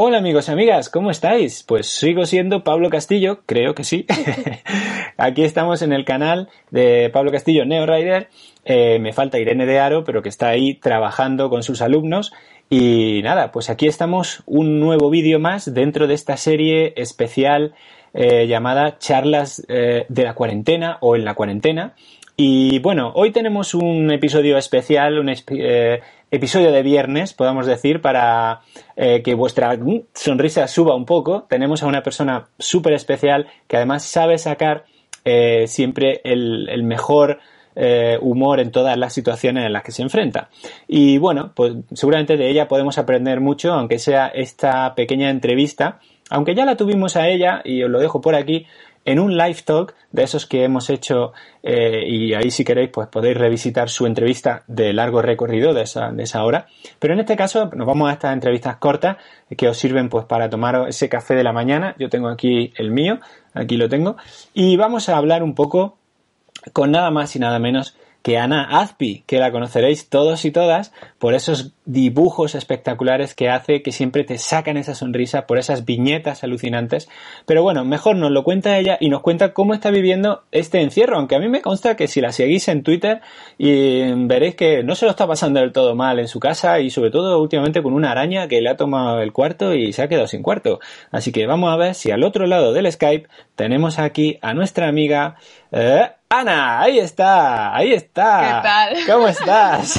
[0.00, 1.64] Hola amigos y amigas, ¿cómo estáis?
[1.64, 4.06] Pues sigo siendo Pablo Castillo, creo que sí.
[5.16, 8.28] Aquí estamos en el canal de Pablo Castillo Neo Rider.
[8.64, 12.32] Eh, me falta Irene de Aro, pero que está ahí trabajando con sus alumnos.
[12.70, 17.74] Y nada, pues aquí estamos un nuevo vídeo más dentro de esta serie especial
[18.14, 21.94] eh, llamada Charlas eh, de la cuarentena o en la cuarentena.
[22.40, 28.60] Y bueno, hoy tenemos un episodio especial, un episodio de viernes, podamos decir, para
[28.94, 29.76] eh, que vuestra
[30.14, 31.46] sonrisa suba un poco.
[31.48, 34.84] Tenemos a una persona súper especial que además sabe sacar
[35.24, 37.40] eh, siempre el, mejor
[37.74, 40.48] eh, humor en todas las situaciones en las que se enfrenta.
[40.86, 45.98] Y bueno, pues seguramente de ella podemos aprender mucho, aunque sea esta pequeña entrevista.
[46.30, 48.66] Aunque ya la tuvimos a ella, y os lo dejo por aquí,
[49.08, 53.08] en un live talk de esos que hemos hecho eh, y ahí si queréis pues
[53.08, 56.66] podéis revisitar su entrevista de largo recorrido de esa, de esa hora.
[56.98, 59.16] Pero en este caso nos vamos a estas entrevistas cortas
[59.56, 61.96] que os sirven pues para tomar ese café de la mañana.
[61.98, 63.18] Yo tengo aquí el mío,
[63.54, 64.18] aquí lo tengo.
[64.52, 65.96] Y vamos a hablar un poco
[66.74, 67.96] con nada más y nada menos
[68.28, 73.80] que Ana Azpi, que la conoceréis todos y todas por esos dibujos espectaculares que hace,
[73.80, 77.08] que siempre te sacan esa sonrisa, por esas viñetas alucinantes.
[77.46, 81.16] Pero bueno, mejor nos lo cuenta ella y nos cuenta cómo está viviendo este encierro,
[81.16, 83.22] aunque a mí me consta que si la seguís en Twitter
[83.56, 86.90] y veréis que no se lo está pasando del todo mal en su casa y
[86.90, 90.08] sobre todo últimamente con una araña que le ha tomado el cuarto y se ha
[90.08, 90.80] quedado sin cuarto.
[91.10, 93.26] Así que vamos a ver si al otro lado del Skype
[93.56, 95.36] tenemos aquí a nuestra amiga
[95.72, 98.40] eh, Ana, ahí está, ahí está.
[98.40, 98.96] ¿Qué tal?
[99.06, 99.98] ¿Cómo estás?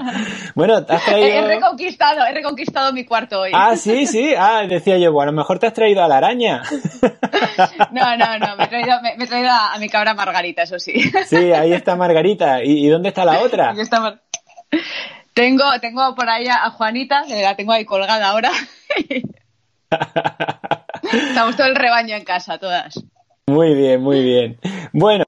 [0.56, 1.28] bueno, te has traído...
[1.28, 3.52] He reconquistado, he reconquistado mi cuarto hoy.
[3.54, 4.34] Ah, sí, sí.
[4.36, 6.62] Ah, decía yo, bueno, mejor te has traído a la araña.
[7.92, 11.08] no, no, no, me he traído, me, he traído a, mi cabra Margarita, eso sí.
[11.26, 12.64] sí, ahí está Margarita.
[12.64, 13.72] ¿Y, dónde está la otra?
[15.34, 18.50] Tengo, tengo por ahí a Juanita, que la tengo ahí colgada ahora.
[21.12, 23.00] Estamos todo el rebaño en casa, todas.
[23.46, 24.58] Muy bien, muy bien.
[24.92, 25.24] Bueno,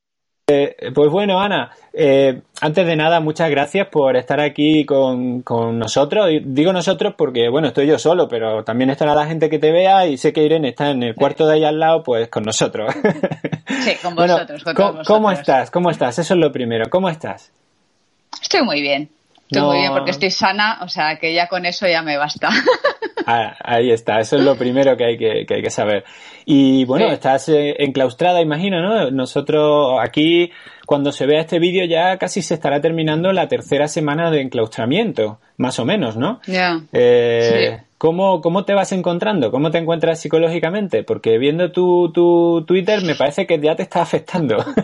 [0.53, 5.43] eh, pues bueno, Ana, eh, antes de nada, muchas gracias por estar aquí con,
[5.79, 6.29] nosotros.
[6.45, 10.07] Digo nosotros porque, bueno, estoy yo solo, pero también estará la gente que te vea
[10.07, 12.95] y sé que Irene está en el cuarto de ahí al lado, pues con nosotros.
[13.81, 14.65] Sí, con vosotros.
[15.07, 15.71] ¿cómo, estás?
[15.71, 16.19] ¿Cómo estás?
[16.19, 16.89] Eso es lo primero.
[16.89, 17.53] ¿Cómo estás?
[18.41, 19.11] Estoy muy bien.
[19.43, 22.49] Estoy muy bien porque estoy sana, o sea que ya con eso ya me basta.
[23.27, 26.05] Ah, ahí está, eso es lo primero que hay que, que hay que saber.
[26.44, 29.10] Y bueno, estás eh, enclaustrada, imagino, ¿no?
[29.10, 30.50] Nosotros aquí,
[30.87, 35.38] cuando se vea este vídeo, ya casi se estará terminando la tercera semana de enclaustramiento,
[35.56, 36.41] más o menos, ¿no?
[36.47, 36.81] Ya.
[36.93, 39.50] Eh, ¿cómo, ¿Cómo te vas encontrando?
[39.50, 41.05] ¿Cómo te encuentras psicológicamente?
[41.05, 44.65] Porque viendo tu, tu Twitter me parece que ya te está afectando.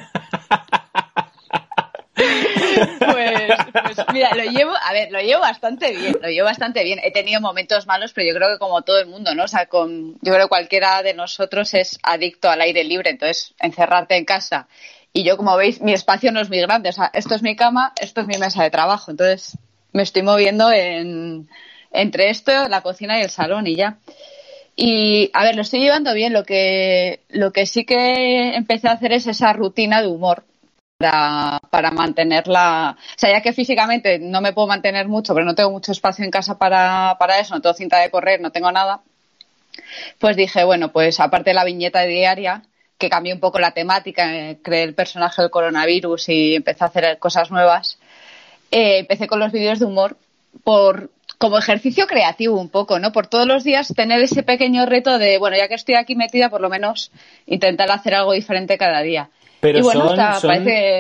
[2.98, 3.52] Pues,
[3.84, 7.00] pues, mira, lo llevo, a ver, lo llevo bastante bien, lo llevo bastante bien.
[7.02, 9.44] He tenido momentos malos, pero yo creo que como todo el mundo, ¿no?
[9.44, 13.54] O sea, con, yo creo que cualquiera de nosotros es adicto al aire libre, entonces
[13.58, 14.68] encerrarte en casa.
[15.12, 17.56] Y yo, como veis, mi espacio no es muy grande, o sea, esto es mi
[17.56, 19.56] cama, esto es mi mesa de trabajo, entonces
[19.92, 21.48] me estoy moviendo en,
[21.90, 23.98] entre esto, la cocina y el salón y ya.
[24.76, 26.32] Y, a ver, lo estoy llevando bien.
[26.32, 30.44] Lo que, lo que sí que empecé a hacer es esa rutina de humor
[30.98, 32.96] para, mantenerla.
[32.98, 36.24] O sea, ya que físicamente no me puedo mantener mucho, pero no tengo mucho espacio
[36.24, 39.00] en casa para, para eso, no tengo cinta de correr, no tengo nada,
[40.18, 42.62] pues dije, bueno, pues aparte de la viñeta diaria,
[42.98, 46.88] que cambié un poco la temática, eh, creé el personaje del coronavirus y empecé a
[46.88, 47.98] hacer cosas nuevas,
[48.72, 50.16] eh, empecé con los vídeos de humor
[50.64, 53.12] por como ejercicio creativo un poco, ¿no?
[53.12, 56.50] Por todos los días tener ese pequeño reto de, bueno, ya que estoy aquí metida,
[56.50, 57.12] por lo menos
[57.46, 59.30] intentar hacer algo diferente cada día.
[59.60, 60.16] Pero son,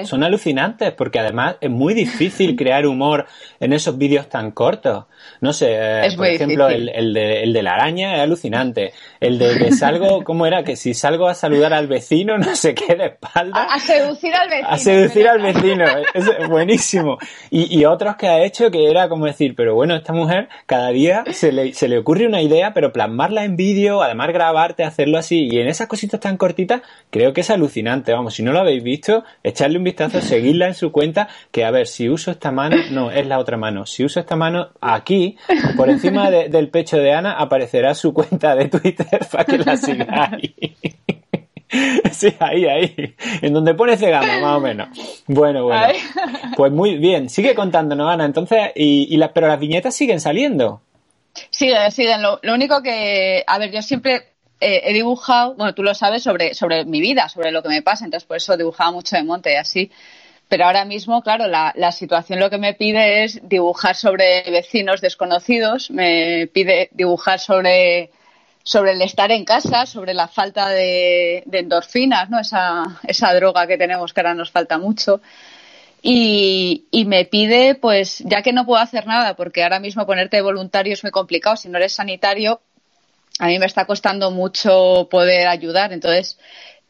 [0.04, 3.26] son, alucinantes, porque además es muy difícil crear humor
[3.60, 5.04] en esos vídeos tan cortos.
[5.40, 8.92] No sé, eh, por ejemplo, el, el, de, el de la araña es alucinante.
[9.20, 10.64] El de que salgo, ¿cómo era?
[10.64, 13.62] Que si salgo a saludar al vecino, no sé qué, de espalda.
[13.62, 14.68] A, seducir al vecino.
[14.68, 17.18] A seducir al vecino, es buenísimo.
[17.50, 20.88] Y, y otros que ha hecho que era como decir, pero bueno, esta mujer cada
[20.90, 25.18] día se le, se le ocurre una idea, pero plasmarla en vídeo, además grabarte, hacerlo
[25.18, 28.12] así, y en esas cositas tan cortitas, creo que es alucinante.
[28.12, 31.70] Vamos, si no lo habéis visto, echarle un vistazo, seguirla en su cuenta, que a
[31.70, 33.86] ver, si uso esta mano, no, es la otra mano.
[33.86, 35.36] Si uso esta mano, aquí,
[35.76, 40.52] por encima del pecho de Ana, aparecerá su cuenta de Twitter para que la sigáis.
[42.12, 43.14] Sí, ahí, ahí.
[43.42, 44.88] En donde pone Cegama, más o menos.
[45.26, 45.92] Bueno, bueno.
[46.56, 47.28] Pues muy bien.
[47.28, 48.24] Sigue contándonos, Ana.
[48.24, 50.80] Entonces, y, las, pero las viñetas siguen saliendo.
[51.50, 52.22] Siguen, siguen.
[52.22, 56.22] Lo, lo único que, a ver, yo siempre eh, he dibujado, bueno, tú lo sabes,
[56.22, 59.22] sobre, sobre mi vida, sobre lo que me pasa, entonces por eso dibujaba mucho de
[59.22, 59.90] monte y así.
[60.48, 65.00] Pero ahora mismo, claro, la, la situación lo que me pide es dibujar sobre vecinos
[65.00, 68.10] desconocidos, me pide dibujar sobre
[68.68, 72.38] sobre el estar en casa, sobre la falta de, endorfinas, ¿no?
[72.38, 75.22] Esa, esa droga que tenemos que ahora nos falta mucho.
[76.02, 80.42] Y, y, me pide, pues, ya que no puedo hacer nada, porque ahora mismo ponerte
[80.42, 82.60] voluntario es muy complicado, si no eres sanitario,
[83.38, 85.92] a mí me está costando mucho poder ayudar.
[85.92, 86.38] Entonces,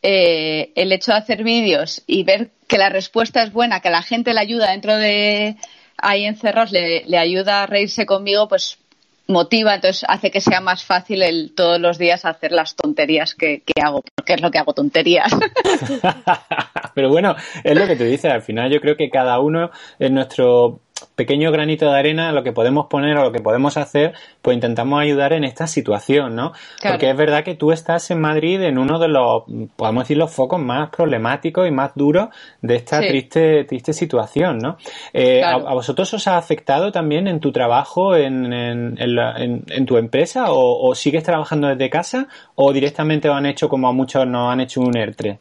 [0.03, 4.03] eh, el hecho de hacer vídeos y ver que la respuesta es buena, que la
[4.03, 5.57] gente le ayuda dentro de
[5.97, 8.79] ahí encerrados, le, ayuda a reírse conmigo, pues
[9.27, 13.61] motiva, entonces hace que sea más fácil el todos los días hacer las tonterías que,
[13.61, 15.33] que hago, porque es lo que hago, tonterías.
[16.95, 20.15] Pero bueno, es lo que tú dices, al final yo creo que cada uno en
[20.15, 20.81] nuestro
[21.15, 25.01] pequeño granito de arena, lo que podemos poner o lo que podemos hacer, pues intentamos
[25.01, 26.53] ayudar en esta situación, ¿no?
[26.83, 29.45] Porque es verdad que tú estás en Madrid en uno de los,
[29.77, 32.29] podemos decir, los focos más problemáticos y más duros
[32.63, 34.77] de esta triste, triste situación, ¿no?
[35.13, 40.89] Eh, a, vosotros os ha afectado también en tu trabajo, en, en, tu empresa, o,
[40.89, 44.61] o, sigues trabajando desde casa, o directamente lo han hecho como a muchos nos han
[44.61, 45.39] hecho un ERTRE?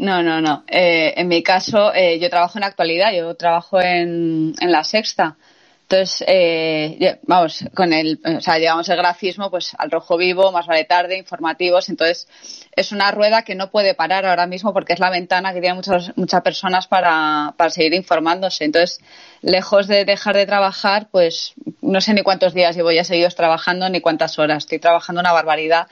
[0.00, 0.64] No, no, no.
[0.66, 5.36] Eh, en mi caso, eh, yo trabajo en actualidad, yo trabajo en, en la sexta.
[5.82, 10.66] Entonces, eh, vamos, con el, o sea, llevamos el grafismo pues al rojo vivo, más
[10.66, 11.90] vale tarde, informativos.
[11.90, 12.28] Entonces,
[12.74, 15.76] es una rueda que no puede parar ahora mismo porque es la ventana que tienen
[15.76, 18.64] muchas, muchas personas para, para seguir informándose.
[18.64, 19.00] Entonces,
[19.42, 21.52] lejos de dejar de trabajar, pues
[21.82, 24.64] no sé ni cuántos días llevo ya seguidos trabajando ni cuántas horas.
[24.64, 25.88] Estoy trabajando una barbaridad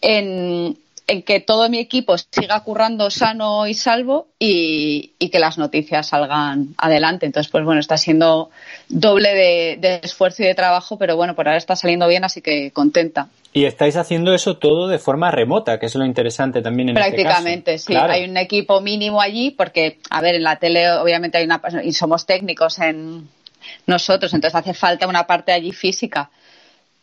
[0.00, 6.08] en, en que todo mi equipo siga currando sano y salvo y, que las noticias
[6.08, 7.26] salgan adelante.
[7.26, 8.50] Entonces, pues bueno, está siendo
[8.88, 9.34] doble
[9.80, 13.28] de, esfuerzo y de trabajo, pero bueno, por ahora está saliendo bien, así que contenta.
[13.52, 17.10] Y estáis haciendo eso todo de forma remota, que es lo interesante también en este
[17.10, 17.94] Prácticamente, sí.
[17.96, 21.60] Hay un equipo mínimo allí, porque, a ver, en la tele obviamente hay una...
[21.82, 23.28] y somos técnicos en
[23.86, 26.30] nosotros, entonces hace falta una parte allí física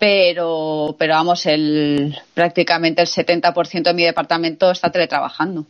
[0.01, 5.67] pero, pero vamos, el, prácticamente el 70% de mi departamento está teletrabajando.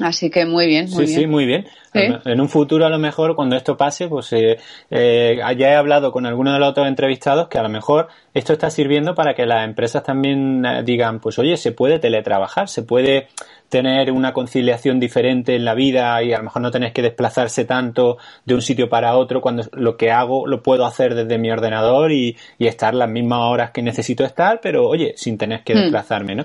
[0.00, 0.88] Así que muy bien.
[0.90, 1.20] Muy sí, bien.
[1.20, 1.66] sí, muy bien.
[1.92, 4.58] En un futuro, a lo mejor, cuando esto pase, pues eh,
[4.90, 8.52] eh, ya he hablado con algunos de los otros entrevistados que a lo mejor esto
[8.52, 12.82] está sirviendo para que las empresas también eh, digan, pues oye, se puede teletrabajar, se
[12.82, 13.28] puede
[13.68, 17.64] tener una conciliación diferente en la vida y a lo mejor no tenés que desplazarse
[17.64, 21.50] tanto de un sitio para otro cuando lo que hago lo puedo hacer desde mi
[21.50, 25.78] ordenador y, estar las mismas horas que necesito estar, pero oye, sin tener que hmm.
[25.78, 26.44] desplazarme, ¿no?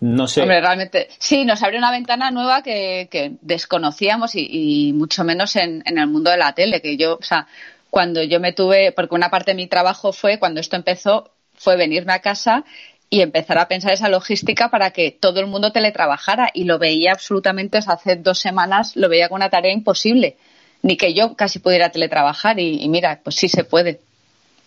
[0.00, 0.42] No sé.
[0.42, 5.98] Hombre, realmente, sí, nos abre una ventana nueva que, desconocíamos y, mucho menos en, en,
[5.98, 7.46] el mundo de la tele, que yo, o sea,
[7.90, 11.76] cuando yo me tuve, porque una parte de mi trabajo fue, cuando esto empezó, fue
[11.76, 12.64] venirme a casa
[13.12, 17.12] y empezar a pensar esa logística para que todo el mundo teletrabajara y lo veía
[17.12, 20.38] absolutamente, hace dos semanas lo veía como una tarea imposible,
[20.80, 24.00] ni que yo casi pudiera teletrabajar y, mira, pues sí se puede.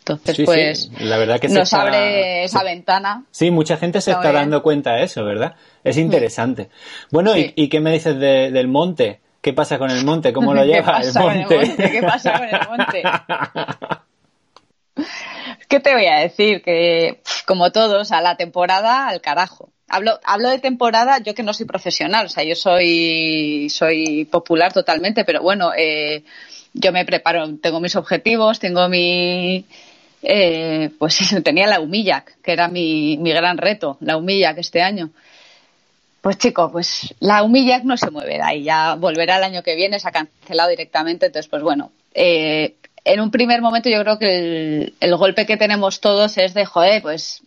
[0.08, 3.24] Entonces, pues La verdad que nos abre esa ventana.
[3.32, 5.56] Sí, mucha gente se está dando cuenta de eso, ¿verdad?
[5.84, 6.70] Es interesante.
[7.12, 9.20] Bueno, ¿y, qué me dices del monte?
[9.42, 10.32] ¿Qué pasa con el monte?
[10.32, 11.76] ¿Cómo lo lleva el monte?
[11.92, 13.04] ¿Qué pasa con el monte?
[15.68, 16.62] ¿Qué te voy a decir?
[16.62, 19.70] Que, como todos, a la temporada al carajo.
[19.88, 24.74] Hablo, hablo de temporada, yo que no soy profesional, o sea, yo soy, soy popular
[24.74, 26.24] totalmente, pero bueno, eh,
[26.74, 29.66] yo me preparo, tengo mis objetivos, tengo mi,
[30.22, 35.12] eh, pues tenía la Humillac, que era mi, mi gran reto, la Humillac este año.
[36.22, 39.76] Pues chico, pues la Humillac no se mueve de ahí, ya volverá el año que
[39.76, 44.18] viene, se ha cancelado directamente, entonces pues bueno, eh, en un primer momento yo creo
[44.18, 47.44] que el, golpe que tenemos todos es de, joder, pues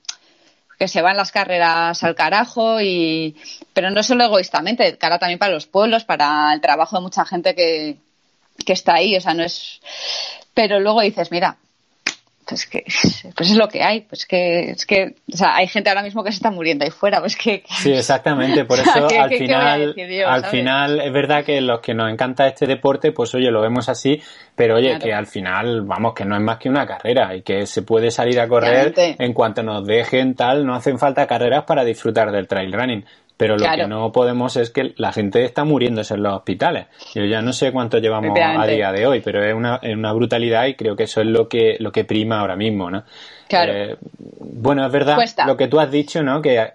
[0.79, 3.35] que se van las carreras al carajo y
[3.73, 7.57] pero no solo egoístamente, cara también para los pueblos, para el trabajo de mucha gente
[7.57, 7.97] que,
[8.65, 9.81] que está ahí, o sea, no es
[10.55, 11.57] pero luego dices, mira,
[12.49, 12.85] pues que
[13.37, 16.25] pues es lo que hay pues que es que o sea, hay gente ahora mismo
[16.25, 19.95] que se está muriendo ahí fuera pues que, sí exactamente por eso al final
[20.27, 23.89] al final es verdad que los que nos encanta este deporte pues oye lo vemos
[23.89, 24.21] así
[24.55, 27.67] pero oye que al final vamos que no es más que una carrera y que
[27.67, 31.85] se puede salir a correr en cuanto nos dejen tal no hacen falta carreras para
[31.85, 33.05] disfrutar del trail running
[33.39, 36.87] pero lo que no podemos es que la gente está muriéndose en los hospitales.
[37.15, 40.13] Yo ya no sé cuánto llevamos a día de hoy, pero es una, es una
[40.13, 43.05] brutalidad y creo que eso es lo que, lo que prima ahora mismo, ¿no?
[43.49, 43.73] Claro.
[43.73, 43.97] Eh,
[44.41, 45.17] bueno, es verdad
[45.47, 46.43] lo que tú has dicho, ¿no?
[46.43, 46.73] Que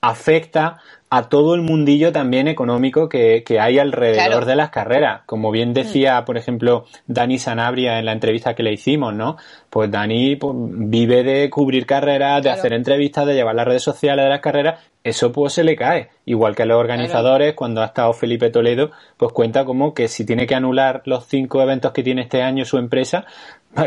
[0.00, 0.78] afecta
[1.10, 5.22] a todo el mundillo también económico que, que hay alrededor de las carreras.
[5.24, 9.36] Como bien decía, por ejemplo, Dani Sanabria en la entrevista que le hicimos, ¿no?
[9.70, 14.24] Pues Dani pues, vive de cubrir carreras, de hacer entrevistas, de llevar las redes sociales
[14.24, 16.10] de las carreras eso pues se le cae.
[16.24, 20.26] Igual que a los organizadores, cuando ha estado Felipe Toledo, pues cuenta como que si
[20.26, 23.24] tiene que anular los cinco eventos que tiene este año su empresa,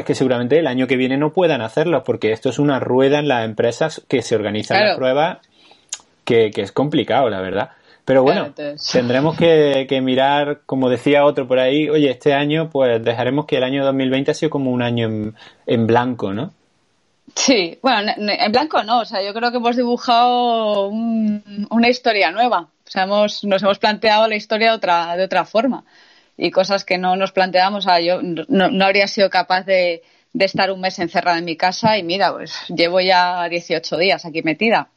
[0.06, 3.28] que seguramente el año que viene no puedan hacerlo, porque esto es una rueda en
[3.28, 5.40] las empresas que se organizan las pruebas
[6.32, 7.70] que, que es complicado, la verdad.
[8.06, 12.70] Pero bueno, entonces- tendremos que, que mirar, como decía otro por ahí, oye, este año
[12.70, 15.36] pues dejaremos que el año 2020 ha sido como un año en,
[15.68, 16.52] en blanco, ¿no?
[17.36, 22.32] Sí, bueno, en blanco no, o sea, yo creo que hemos dibujado un- una historia
[22.32, 25.84] nueva, o sea, hemos, nos hemos planteado la historia de otra, de otra forma
[26.38, 30.02] y cosas que no nos planteamos, o sea, yo no, no habría sido capaz de,
[30.34, 34.26] de estar un mes encerrada en mi casa y mira, pues llevo ya 18 días
[34.26, 34.88] aquí metida.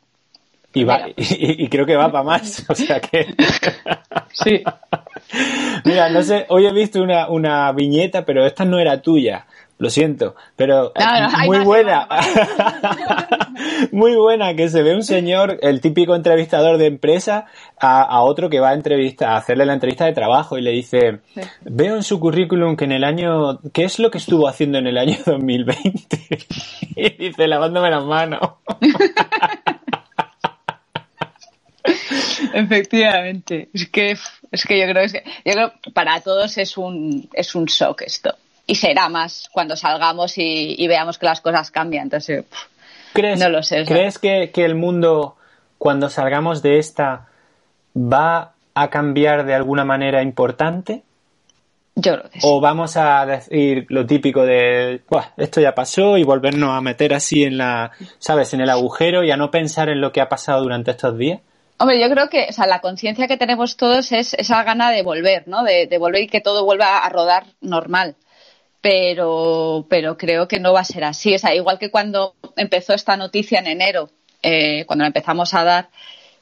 [0.75, 3.35] Y, va, y, y creo que va para más, o sea que...
[4.33, 4.65] Sí.
[5.85, 9.47] Mira, no sé, hoy he visto una, una viñeta, pero esta no era tuya.
[9.79, 12.09] Lo siento, pero No, no, hay muy buena.
[13.93, 17.47] muy buena que se ve un señor, el típico entrevistador de empresa,
[17.79, 20.71] a, a otro que va a entrevista, a hacerle la entrevista de trabajo y le
[20.71, 21.41] dice, Sí.
[21.63, 24.87] veo en su currículum que en el año, ¿qué es lo que estuvo haciendo en
[24.89, 26.19] el año 2020?
[26.97, 28.41] y dice, lavándome las manos.
[32.55, 33.69] Efectivamente.
[33.75, 34.17] Es que,
[34.53, 38.35] es que yo creo que yo creo para todos es un, es un shock esto.
[38.67, 42.05] Y será más cuando salgamos y, y veamos que las cosas cambian.
[42.05, 42.59] Entonces, pff,
[43.13, 43.85] ¿Crees, No lo sé.
[43.85, 45.37] ¿crees que, que el mundo,
[45.79, 47.29] cuando salgamos de esta,
[47.97, 51.03] va a cambiar de alguna manera importante?
[51.97, 52.47] yo creo que sí.
[52.51, 57.15] ¿O vamos a decir lo típico de, "Buah, esto ya pasó y volvernos a meter
[57.15, 60.29] así en la, sabes, en el agujero y a no pensar en lo que ha
[60.29, 61.41] pasado durante estos días?
[61.79, 65.03] Hombre, yo creo que o sea, la conciencia que tenemos todos es esa gana de
[65.03, 65.63] volver, ¿no?
[65.65, 68.17] De, de volver y que todo vuelva a rodar normal.
[68.81, 71.35] Pero, pero creo que no va a ser así.
[71.35, 74.11] O sea, igual que cuando empezó esta noticia en enero,
[74.43, 75.89] eh, cuando la empezamos a dar,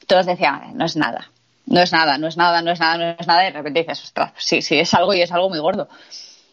[0.07, 1.31] todos decían, "Eh, no es nada,
[1.67, 3.43] no es nada, no es nada, no es nada, no es nada.
[3.45, 5.89] Y de repente dices, ostras, sí, sí, es algo y es algo muy gordo.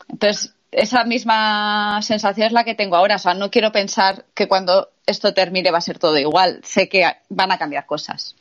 [0.09, 3.15] Entonces, esa misma sensación es la que tengo ahora.
[3.15, 6.62] O sea, no quiero pensar que cuando esto termine va a ser todo igual.
[6.63, 8.36] Sé que van a cambiar cosas.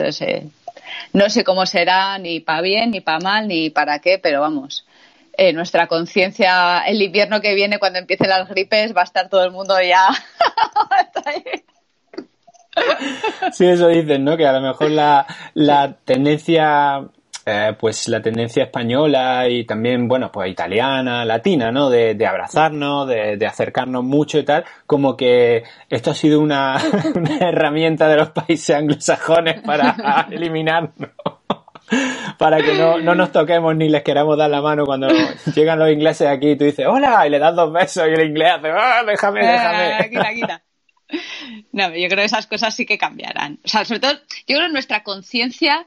[0.00, 0.46] Entonces, eh,
[1.12, 4.86] no sé cómo será ni para bien, ni para mal, ni para qué, pero vamos.
[5.36, 9.44] eh, nuestra conciencia, el invierno que viene, cuando empiecen las gripes, va a estar todo
[9.44, 10.08] el mundo ya.
[13.52, 14.36] Sí, eso dicen, ¿no?
[14.36, 17.02] Que a lo mejor la, la tendencia,
[17.46, 21.88] eh, pues la tendencia española y también, bueno, pues italiana, latina, ¿no?
[21.88, 26.78] De, de abrazarnos, de, de acercarnos mucho y tal, como que esto ha sido una,
[27.14, 31.10] una herramienta de los países anglosajones para eliminarnos.
[32.38, 35.08] Para que no, no nos toquemos ni les queramos dar la mano cuando
[35.54, 38.28] llegan los ingleses aquí y tú dices, hola, y le das dos besos y el
[38.28, 39.98] inglés hace, ah, déjame, déjame.
[39.98, 40.62] Eh, quita, quita.
[41.72, 43.58] No, yo creo que esas cosas sí que cambiarán.
[43.64, 45.84] O sea, sobre todo, yo creo que nuestra conciencia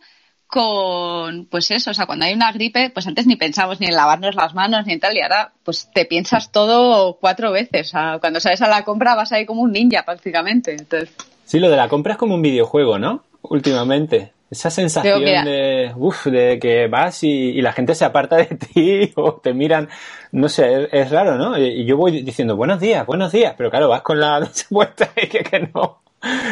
[0.53, 3.95] con, pues eso, o sea, cuando hay una gripe, pues antes ni pensamos ni en
[3.95, 7.87] lavarnos las manos ni en tal, y ahora pues te piensas todo cuatro veces.
[7.87, 10.75] O sea, cuando sales a la compra vas ahí como un ninja prácticamente.
[10.77, 11.09] Entonces,
[11.43, 13.23] Sí, lo de la compra es como un videojuego, ¿no?
[13.41, 14.31] Últimamente.
[14.51, 19.11] Esa sensación de, uf, de que vas y, y la gente se aparta de ti
[19.15, 19.89] o te miran,
[20.31, 21.57] no sé, es, es raro, ¿no?
[21.57, 25.27] Y, yo voy diciendo buenos días, buenos días, pero claro, vas con la puesta y
[25.27, 26.03] que, que no,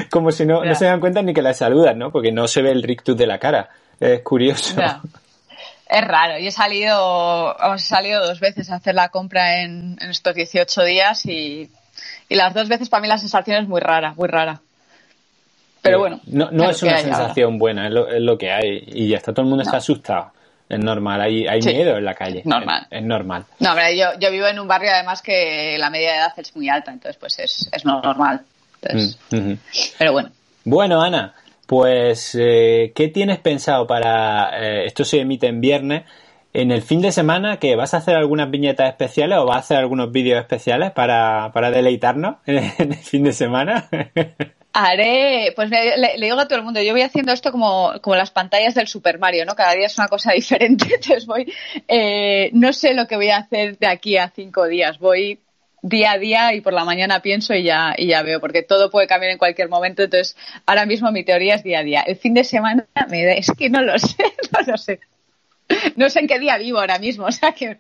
[0.10, 2.12] como si no, no se dan cuenta ni que la saludas, ¿no?
[2.12, 3.70] Porque no se ve el rictus de la cara.
[4.02, 4.76] Es curioso.
[5.88, 6.38] es raro.
[6.40, 10.34] Yo he salido, vamos, he salido dos veces a hacer la compra en, en estos
[10.36, 11.70] 18 días y,
[12.28, 14.60] y las dos veces para mí la sensación es muy rara, muy rara.
[15.82, 16.20] Pero Eh, bueno.
[16.28, 17.04] No, no es ¿qué una ahora?
[17.16, 18.84] sensación buena, es lo, es lo que hay.
[18.88, 20.32] Y ya está, todo el mundo está asustado.
[20.70, 21.74] Es normal, hay, hay Sí.
[21.74, 22.42] miedo en la calle.
[22.46, 22.88] Normal.
[22.90, 23.46] Es, es normal.
[23.60, 26.56] No, hombre, yo, yo vivo en un barrio además que la media de edad es
[26.56, 28.42] muy alta, entonces pues es, es normal.
[28.82, 29.54] Entonces, Mm.
[30.00, 30.30] Pero bueno.
[30.64, 31.34] Bueno, Ana,
[31.72, 34.62] pues, eh, ¿qué tienes pensado para...
[34.62, 36.04] eh, esto se emite en viernes.
[36.52, 39.60] En el fin de semana, que vas a hacer algunas viñetas especiales o vas a
[39.60, 43.88] hacer algunos vídeos especiales para, deleitarnos en el fin de semana?
[44.74, 48.32] Haré, pues le digo a todo el mundo, yo voy haciendo esto como, como las
[48.32, 49.56] pantallas del Super Mario, ¿no?
[49.56, 51.54] Cada día es una cosa diferente, entonces voy,
[51.88, 55.40] eh, no sé lo que voy a hacer de aquí a cinco días, voy
[55.82, 58.90] día a día y por la mañana pienso y ya, y ya veo, porque todo
[58.92, 60.36] puede cambiar en cualquier momento, entonces
[60.66, 62.02] ahora mismo mi teoría es día a día.
[62.02, 65.00] El fin de semana me da, es que no lo sé, no lo sé.
[65.96, 67.78] No sé en qué día vivo ahora mismo, o sea que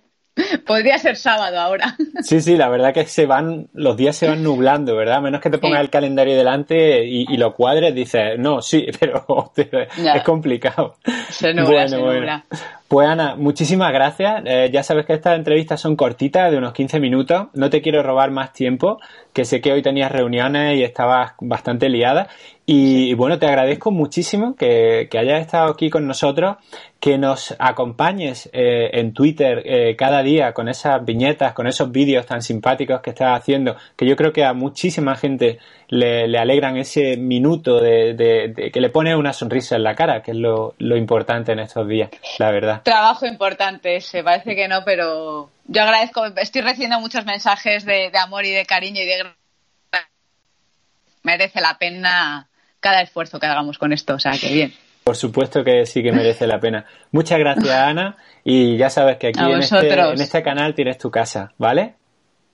[0.66, 1.96] podría ser sábado ahora.
[2.24, 5.18] Sí, sí, la verdad que se van, los días se van nublando, ¿verdad?
[5.18, 5.86] A menos que te pongas Sí.
[5.86, 10.96] el calendario delante y, y lo cuadres, dices, no, sí, pero, es complicado.
[11.30, 12.46] Se nubla, se nubla.
[12.92, 14.44] Pues Ana, muchísimas gracias.
[14.46, 17.48] Eh, ya sabes que estas entrevistas son cortitas, de unos 15 minutos.
[17.54, 19.00] No te quiero robar más tiempo,
[19.32, 22.28] que sé que hoy tenías reuniones y estabas bastante liada.
[22.66, 26.58] Y, bueno, te agradezco muchísimo que, hayas estado aquí con nosotros,
[27.00, 32.26] que nos acompañes eh, en Twitter eh, cada día con esas viñetas, con esos vídeos
[32.26, 35.60] tan simpáticos que estás haciendo, que yo creo que a muchísima gente
[35.92, 40.38] le, alegran ese minuto de, que le pone una sonrisa en la cara, que es
[40.38, 42.82] lo, importante en estos días, la verdad.
[42.84, 48.18] Trabajo importante ese, parece que no, pero yo agradezco, estoy recibiendo muchos mensajes de, de
[48.18, 49.24] amor y de cariño y de
[51.24, 52.48] merece la pena
[52.80, 54.16] cada esfuerzo que hagamos con esto.
[54.16, 54.74] O sea, que bien.
[55.04, 56.86] Por supuesto que sí que merece la pena.
[57.12, 58.16] Muchas gracias, Ana.
[58.44, 61.96] Y ya sabes que aquí en este, en este canal tienes tu casa, ¿vale?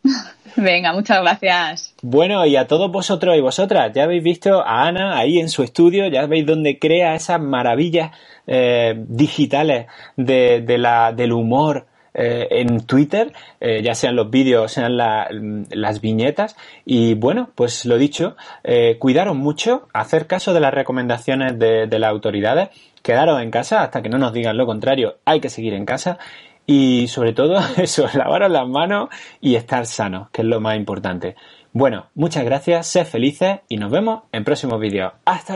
[0.56, 1.94] Venga, muchas gracias.
[2.02, 5.64] Bueno, y a todos vosotros y vosotras, ya habéis visto a Ana ahí en su
[5.64, 8.12] estudio, ya veis dónde crea esas maravillas
[8.48, 11.86] eh, digitales de, la, del humor,
[12.20, 16.56] eh, en Twitter, eh, ya sean los vídeos, sean las viñetas.
[16.84, 22.00] Y bueno, pues lo dicho, eh, cuidaros mucho, hacer caso de las recomendaciones de, de
[22.00, 22.70] las autoridades,
[23.04, 26.18] quedaros en casa hasta que no nos digan lo contrario, hay que seguir en casa.
[26.68, 29.10] Y sobre todo eso, lavaros las manos
[29.42, 31.36] y estar sanos, que es lo más importante.
[31.72, 35.14] Bueno, muchas gracias, sed felices y nos vemos en próximos vídeos.
[35.26, 35.56] Hasta